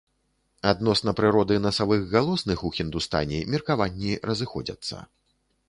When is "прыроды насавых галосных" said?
1.19-2.65